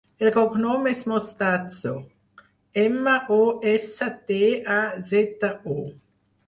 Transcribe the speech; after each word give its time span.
El 0.21 0.29
cognom 0.35 0.87
és 0.91 1.01
Mostazo: 1.11 1.93
ema, 2.85 3.15
o, 3.39 3.41
essa, 3.77 4.11
te, 4.33 4.43
a, 4.79 4.81
zeta, 5.15 5.57
o. 5.79 5.81